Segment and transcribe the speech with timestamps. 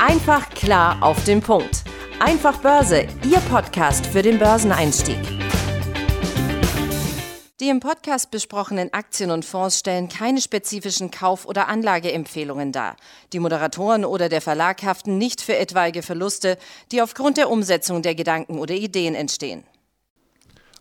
[0.00, 1.82] Einfach klar auf den Punkt.
[2.20, 5.18] Einfach Börse, Ihr Podcast für den Börseneinstieg.
[7.58, 12.94] Die im Podcast besprochenen Aktien und Fonds stellen keine spezifischen Kauf- oder Anlageempfehlungen dar.
[13.32, 16.58] Die Moderatoren oder der Verlag haften nicht für etwaige Verluste,
[16.92, 19.64] die aufgrund der Umsetzung der Gedanken oder Ideen entstehen.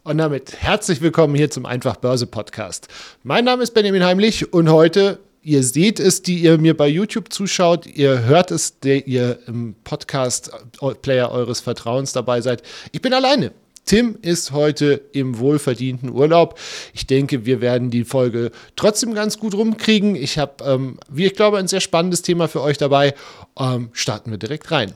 [0.03, 2.87] Und damit herzlich willkommen hier zum Einfach Börse Podcast.
[3.23, 5.17] Mein Name ist Benjamin Heimlich und heute
[5.47, 7.85] Ihr seht es, die ihr mir bei YouTube zuschaut.
[7.85, 12.63] Ihr hört es, der ihr im Podcast-Player eures Vertrauens dabei seid.
[12.91, 13.53] Ich bin alleine.
[13.85, 16.59] Tim ist heute im wohlverdienten Urlaub.
[16.93, 20.17] Ich denke, wir werden die Folge trotzdem ganz gut rumkriegen.
[20.17, 23.13] Ich habe, ähm, wie ich glaube, ein sehr spannendes Thema für euch dabei.
[23.57, 24.95] Ähm, starten wir direkt rein.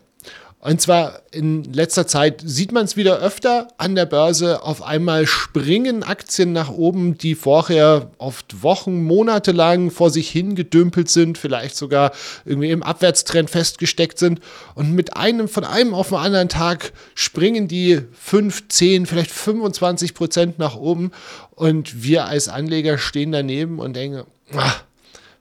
[0.63, 4.61] Und zwar in letzter Zeit sieht man es wieder öfter an der Börse.
[4.61, 11.09] Auf einmal springen Aktien nach oben, die vorher oft Wochen, Monate lang vor sich hingedümpelt
[11.09, 12.11] sind, vielleicht sogar
[12.45, 14.39] irgendwie im Abwärtstrend festgesteckt sind.
[14.75, 20.13] Und mit einem, von einem auf den anderen Tag springen die 5, 10, vielleicht 25
[20.13, 21.09] Prozent nach oben.
[21.55, 24.83] Und wir als Anleger stehen daneben und denken, ach,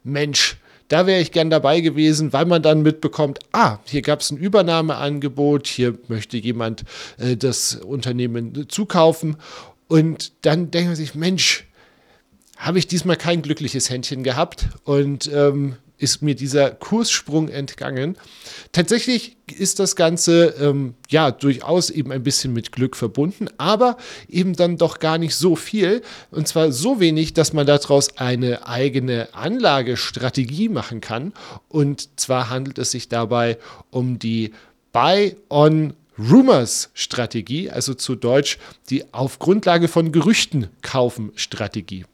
[0.03, 0.57] Mensch,
[0.91, 4.37] da wäre ich gern dabei gewesen, weil man dann mitbekommt, ah, hier gab es ein
[4.37, 6.85] Übernahmeangebot, hier möchte jemand
[7.17, 9.37] äh, das Unternehmen zukaufen.
[9.87, 11.69] Und dann denkt man sich, Mensch,
[12.57, 18.17] habe ich diesmal kein glückliches Händchen gehabt und ähm, ist mir dieser Kurssprung entgangen.
[18.73, 23.97] Tatsächlich ist das Ganze ähm, ja durchaus eben ein bisschen mit Glück verbunden, aber
[24.29, 26.03] eben dann doch gar nicht so viel.
[26.31, 31.33] Und zwar so wenig, dass man daraus eine eigene Anlagestrategie machen kann.
[31.69, 33.59] Und zwar handelt es sich dabei
[33.91, 34.53] um die
[34.93, 38.59] Buy-on Rumors Strategie, also zu Deutsch
[38.91, 42.05] die auf Grundlage von Gerüchten kaufen Strategie.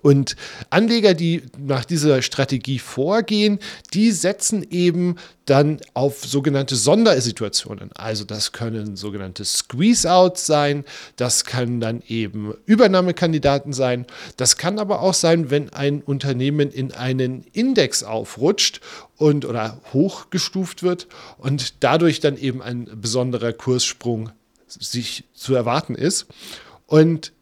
[0.00, 0.36] Und
[0.70, 3.58] Anleger, die nach dieser Strategie vorgehen,
[3.92, 7.90] die setzen eben dann auf sogenannte Sondersituationen.
[7.92, 10.84] Also das können sogenannte Squeeze-Outs sein,
[11.16, 14.06] das kann dann eben Übernahmekandidaten sein,
[14.36, 18.80] das kann aber auch sein, wenn ein Unternehmen in einen Index aufrutscht
[19.16, 21.08] und oder hochgestuft wird
[21.38, 24.30] und dadurch dann eben ein besonderer Kurssprung
[24.68, 26.26] sich zu erwarten ist.
[26.86, 27.32] Und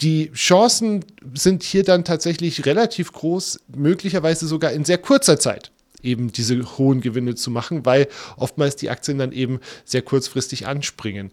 [0.00, 5.70] die Chancen sind hier dann tatsächlich relativ groß, möglicherweise sogar in sehr kurzer Zeit
[6.02, 11.30] eben diese hohen Gewinne zu machen, weil oftmals die Aktien dann eben sehr kurzfristig anspringen.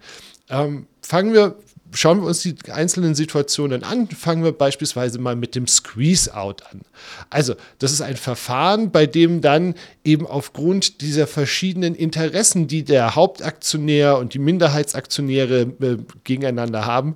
[0.50, 1.55] Ähm, fangen wir,
[1.94, 4.07] schauen wir uns die einzelnen Situationen an.
[4.07, 6.81] Fangen wir beispielsweise mal mit dem Squeeze-Out an.
[7.29, 13.16] Also, das ist ein Verfahren, bei dem dann eben aufgrund dieser verschiedenen Interessen, die der
[13.16, 17.16] Hauptaktionär und die Minderheitsaktionäre äh, gegeneinander haben,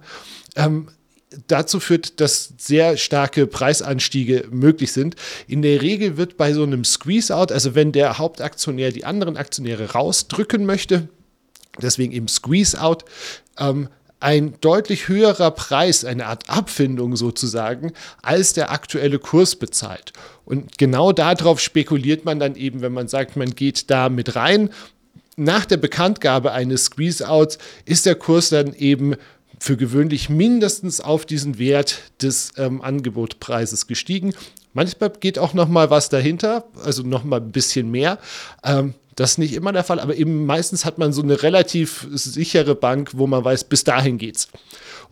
[0.55, 0.87] ähm,
[1.47, 5.15] dazu führt, dass sehr starke Preisanstiege möglich sind.
[5.47, 9.91] In der Regel wird bei so einem Squeeze-Out, also wenn der Hauptaktionär die anderen Aktionäre
[9.91, 11.07] rausdrücken möchte,
[11.81, 13.05] deswegen eben Squeeze-Out,
[13.57, 13.87] ähm,
[14.19, 20.13] ein deutlich höherer Preis, eine Art Abfindung sozusagen, als der aktuelle Kurs bezahlt.
[20.45, 24.69] Und genau darauf spekuliert man dann eben, wenn man sagt, man geht da mit rein.
[25.37, 29.15] Nach der Bekanntgabe eines Squeeze-Outs ist der Kurs dann eben
[29.61, 34.33] für gewöhnlich mindestens auf diesen Wert des ähm, Angebotpreises gestiegen.
[34.73, 38.17] Manchmal geht auch noch mal was dahinter, also noch mal ein bisschen mehr.
[38.63, 42.07] Ähm, das ist nicht immer der Fall, aber eben meistens hat man so eine relativ
[42.11, 44.47] sichere Bank, wo man weiß, bis dahin geht's.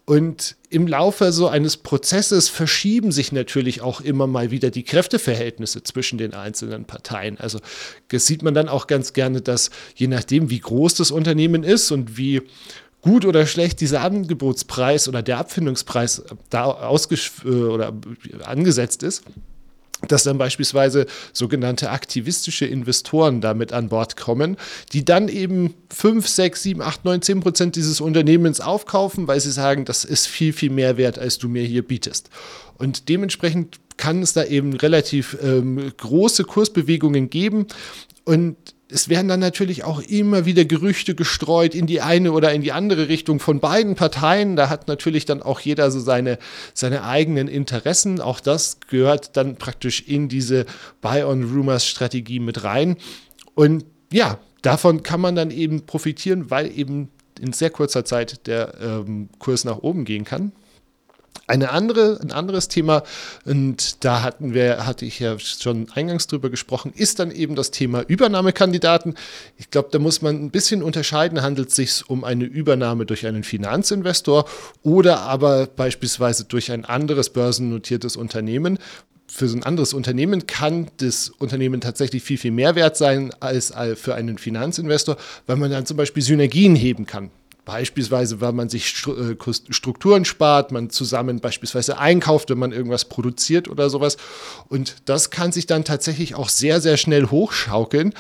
[0.06, 5.84] Und im Laufe so eines Prozesses verschieben sich natürlich auch immer mal wieder die Kräfteverhältnisse
[5.84, 7.38] zwischen den einzelnen Parteien.
[7.38, 7.60] Also
[8.08, 11.92] das sieht man dann auch ganz gerne, dass je nachdem, wie groß das Unternehmen ist
[11.92, 12.42] und wie
[13.02, 17.94] gut oder schlecht dieser Angebotspreis oder der Abfindungspreis da ausges äh, oder
[18.44, 19.24] angesetzt ist,
[20.08, 24.58] dass dann beispielsweise sogenannte aktivistische Investoren damit an Bord kommen,
[24.94, 29.52] die dann eben 5, 6, 7, 8, 9, 10 Prozent dieses Unternehmens aufkaufen, weil sie
[29.52, 32.30] sagen, das ist viel, viel mehr wert, als du mir hier bietest.
[32.78, 37.68] Und dementsprechend kann es da eben relativ ähm, große Kursbewegungen geben.
[38.24, 38.56] Und
[38.92, 42.72] es werden dann natürlich auch immer wieder Gerüchte gestreut in die eine oder in die
[42.72, 44.56] andere Richtung von beiden Parteien.
[44.56, 46.40] Da hat natürlich dann auch jeder so seine,
[46.74, 48.20] seine eigenen Interessen.
[48.20, 50.66] Auch das gehört dann praktisch in diese
[51.02, 52.98] Buy-on-Rumors-Strategie mit rein.
[53.54, 57.10] Und ja, davon kann man dann eben profitieren, weil eben
[57.40, 60.52] in sehr kurzer Zeit der ähm, Kurs nach oben gehen kann.
[61.48, 63.02] Eine andere, ein anderes Thema,
[63.44, 67.72] und da hatten wir, hatte ich ja schon eingangs drüber gesprochen, ist dann eben das
[67.72, 69.16] Thema Übernahmekandidaten.
[69.58, 73.26] Ich glaube, da muss man ein bisschen unterscheiden, handelt es sich um eine Übernahme durch
[73.26, 74.46] einen Finanzinvestor
[74.84, 78.78] oder aber beispielsweise durch ein anderes börsennotiertes Unternehmen.
[79.30, 83.74] für so ein anderes Unternehmen kann das Unternehmen tatsächlich viel, viel mehr wert sein als
[83.96, 85.18] für einen Finanzinvestor,
[85.48, 87.32] weil man dann zum Beispiel Synergien heben kann.
[87.70, 89.36] Beispielsweise, weil man sich äh,
[89.70, 94.18] Strukturen spart, man zusammen beispielsweise einkauft, wenn man irgendwas produziert oder sowas.
[94.70, 98.16] Und das kann sich dann tatsächlich auch sehr, sehr schnell hochschaukeln.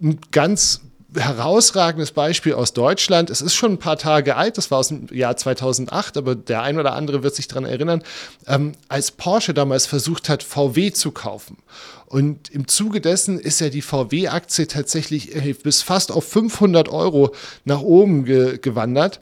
[0.00, 0.82] Ein ganz
[1.16, 3.30] herausragendes Beispiel aus Deutschland.
[3.30, 6.62] Es ist schon ein paar Tage alt, das war aus dem Jahr 2008, aber der
[6.62, 8.02] ein oder andere wird sich daran erinnern,
[8.46, 11.58] ähm, als Porsche damals versucht hat, VW zu kaufen.
[12.06, 17.34] Und im Zuge dessen ist ja die VW-Aktie tatsächlich äh, bis fast auf 500 Euro
[17.64, 19.20] nach oben ge gewandert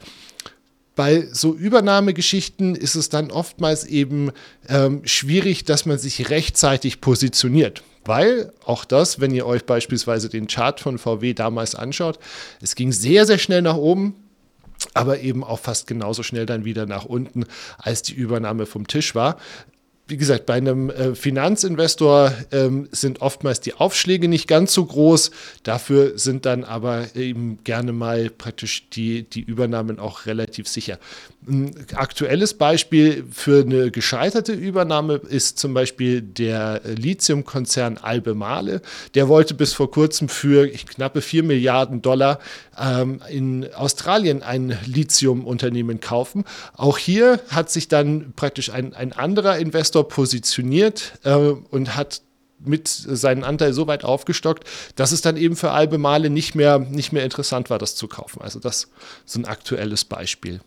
[0.95, 4.31] bei so Übernahmegeschichten ist es dann oftmals eben
[4.69, 7.83] ähm, schwierig, dass man sich rechtzeitig positioniert.
[8.05, 12.19] Weil auch das, wenn ihr euch beispielsweise den Chart von VW damals anschaut,
[12.61, 14.15] es ging sehr, sehr schnell nach oben,
[14.93, 17.45] aber eben auch fast genauso schnell dann wieder nach unten,
[17.77, 19.37] als die Übernahme vom Tisch war
[20.07, 25.31] wie gesagt, bei einem äh, Finanzinvestor ähm, sind oftmals die Aufschläge nicht ganz so groß.
[25.63, 30.99] Dafür sind dann aber eben gerne mal praktisch die, die Übernahmen auch relativ sicher.
[31.47, 38.81] Ein aktuelles Beispiel für eine gescheiterte Übernahme ist zum Beispiel der Lithiumkonzern Albemarle.
[39.15, 42.39] Der wollte bis vor kurzem für knappe 4 Milliarden Dollar
[42.79, 46.45] ähm, in Australien ein Lithiumunternehmen kaufen.
[46.75, 52.21] Auch hier hat sich dann praktisch ein, ein anderer Investor positioniert äh, und hat
[52.65, 57.11] mit seinen Anteil so weit aufgestockt, dass es dann eben für Albemarle nicht mehr, nicht
[57.11, 58.41] mehr interessant war, das zu kaufen.
[58.41, 58.89] Also das
[59.25, 60.61] ist ein aktuelles Beispiel.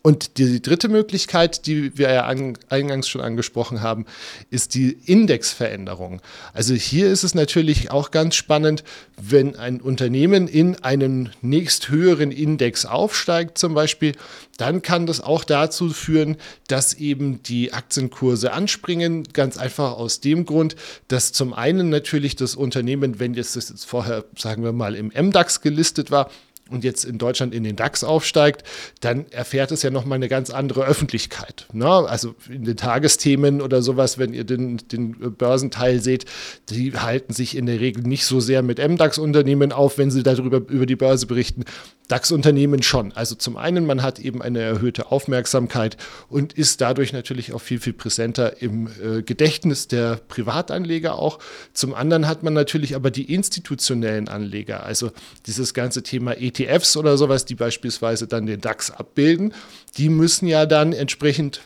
[0.00, 4.06] Und die dritte Möglichkeit, die wir ja eingangs schon angesprochen haben,
[4.48, 6.22] ist die Indexveränderung.
[6.54, 8.84] Also hier ist es natürlich auch ganz spannend,
[9.20, 14.12] wenn ein Unternehmen in einen nächsthöheren Index aufsteigt zum Beispiel,
[14.56, 16.36] dann kann das auch dazu führen,
[16.68, 19.24] dass eben die Aktienkurse anspringen.
[19.32, 20.76] Ganz einfach aus dem Grund,
[21.08, 25.60] dass zum einen natürlich das Unternehmen, wenn das jetzt vorher, sagen wir mal, im MDAX
[25.60, 26.30] gelistet war,
[26.70, 28.62] und jetzt in Deutschland in den DAX aufsteigt,
[29.00, 31.66] dann erfährt es ja nochmal eine ganz andere Öffentlichkeit.
[31.72, 31.88] Ne?
[31.88, 36.24] Also in den Tagesthemen oder sowas, wenn ihr den, den Börsenteil seht,
[36.70, 40.58] die halten sich in der Regel nicht so sehr mit MDAX-Unternehmen auf, wenn sie darüber
[40.68, 41.64] über die Börse berichten.
[42.08, 43.12] DAX-Unternehmen schon.
[43.12, 45.96] Also zum einen, man hat eben eine erhöhte Aufmerksamkeit
[46.28, 51.38] und ist dadurch natürlich auch viel, viel präsenter im äh, Gedächtnis der Privatanleger auch.
[51.74, 55.10] Zum anderen hat man natürlich aber die institutionellen Anleger, also
[55.46, 56.57] dieses ganze Thema ETFs
[56.96, 59.54] oder sowas, die beispielsweise dann den DAX abbilden,
[59.96, 61.62] die müssen ja dann entsprechend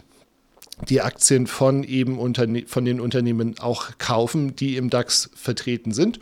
[0.88, 6.18] die Aktien von eben Unterne von den Unternehmen auch kaufen, die im DAX vertreten sind.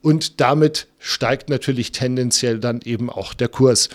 [0.00, 3.88] Und damit steigt natürlich tendenziell dann eben auch der Kurs.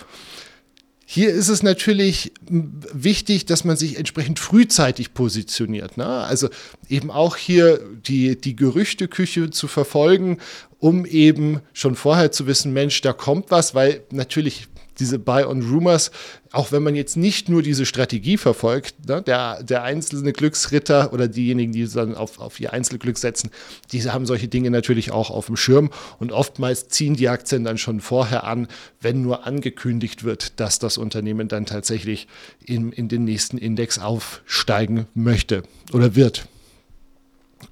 [1.14, 5.96] Hier ist es natürlich wichtig, dass man sich entsprechend frühzeitig positioniert.
[5.96, 6.04] Ne?
[6.04, 6.48] Also
[6.88, 10.38] eben auch hier die, die Gerüchteküche zu verfolgen,
[10.80, 14.66] um eben schon vorher zu wissen, Mensch, da kommt was, weil natürlich
[14.98, 16.10] diese Buy-on-Rumors,
[16.52, 21.28] auch wenn man jetzt nicht nur diese Strategie verfolgt, ne, der, der einzelne Glücksritter oder
[21.28, 23.50] diejenigen, die dann auf, auf ihr Einzelglück setzen,
[23.92, 27.78] diese haben solche Dinge natürlich auch auf dem Schirm und oftmals ziehen die Aktien dann
[27.78, 28.68] schon vorher an,
[29.00, 32.28] wenn nur angekündigt wird, dass das Unternehmen dann tatsächlich
[32.64, 35.62] in, in den nächsten Index aufsteigen möchte
[35.92, 36.46] oder wird.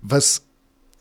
[0.00, 0.42] Was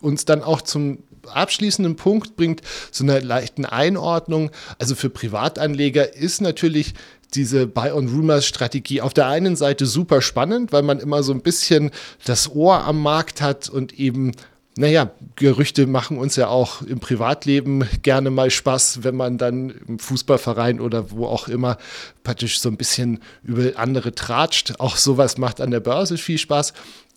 [0.00, 4.50] uns dann auch zum abschließenden Punkt bringt, so eine leichten Einordnung.
[4.78, 6.94] Also für Privatanleger ist natürlich
[7.34, 11.90] diese Buy-on-Rumors-Strategie auf der einen Seite super spannend, weil man immer so ein bisschen
[12.24, 14.32] das Ohr am Markt hat und eben
[14.76, 19.98] naja, Gerüchte machen uns ja auch im Privatleben gerne mal Spaß, wenn man dann im
[19.98, 21.76] Fußballverein oder wo auch immer
[22.24, 24.80] praktisch so ein bisschen über andere tratscht.
[24.80, 26.72] Auch sowas macht an der Börse viel Spaß.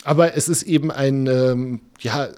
[0.06, 2.30] Aber es ist eben ein, ähm, ja,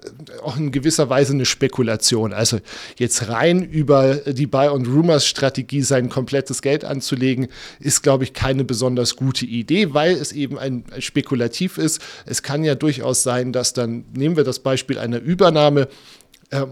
[0.42, 2.32] auch in gewisser Weise eine Spekulation.
[2.32, 2.60] Also
[2.98, 7.50] jetzt rein über die Buy-on-Rumors-Strategie sein komplettes Geld anzulegen,
[7.82, 12.02] ist, glaube ich, keine besonders gute Idee, weil es eben ein, ein spekulativ ist.
[12.26, 15.90] Es kann ja durchaus sein, dass dann, nehmen wir das Beispiel einer Übernahme,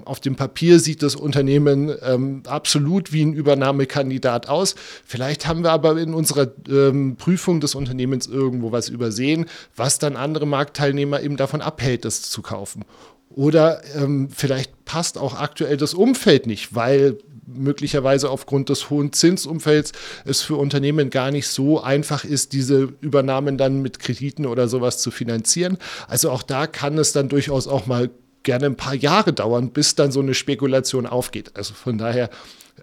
[0.05, 4.75] auf dem Papier sieht das Unternehmen ähm, absolut wie ein Übernahmekandidat aus.
[5.05, 10.15] Vielleicht haben wir aber in unserer ähm, Prüfung des Unternehmens irgendwo was übersehen, was dann
[10.15, 12.85] andere Marktteilnehmer eben davon abhält, das zu kaufen.
[13.29, 17.17] Oder ähm, vielleicht passt auch aktuell das Umfeld nicht, weil
[17.47, 19.91] möglicherweise aufgrund des hohen Zinsumfelds
[20.23, 24.99] es für Unternehmen gar nicht so einfach ist, diese Übernahmen dann mit Krediten oder sowas
[24.99, 25.77] zu finanzieren.
[26.07, 28.09] Also auch da kann es dann durchaus auch mal
[28.45, 31.51] gerne ein paar Jahre dauern, bis dann so eine Spekulation aufgeht.
[31.55, 32.29] Also von daher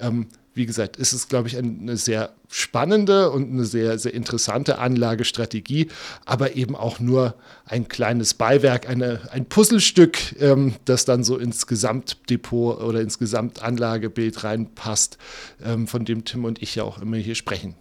[0.01, 4.79] ähm, wie gesagt, ist es, glaube ich, eine sehr spannende und eine sehr, sehr interessante
[4.79, 5.89] Anlagestrategie,
[6.27, 11.67] aber eben auch nur ein kleines Beiwerk, eine, ein Puzzlestück, ähm, das dann so ins
[11.67, 15.17] Gesamtdepot oder ins Gesamtanlagebild reinpasst,
[15.65, 17.75] ähm, von dem Tim und ich ja auch immer hier sprechen.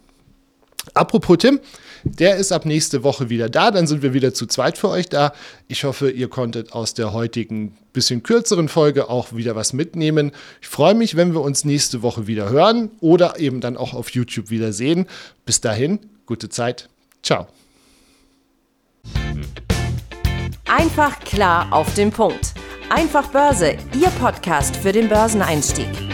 [0.94, 1.60] Apropos Tim,
[2.04, 3.70] der ist ab nächste Woche wieder da.
[3.70, 5.32] Dann sind wir wieder zu zweit für euch da.
[5.68, 10.32] Ich hoffe, ihr konntet aus der heutigen bisschen kürzeren Folge auch wieder was mitnehmen.
[10.60, 14.10] Ich freue mich, wenn wir uns nächste Woche wieder hören oder eben dann auch auf
[14.10, 15.06] YouTube wieder sehen.
[15.44, 16.88] Bis dahin, gute Zeit.
[17.22, 17.46] Ciao.
[20.66, 22.54] Einfach klar auf den Punkt.
[22.88, 26.11] Einfach Börse, Ihr Podcast für den Börseneinstieg.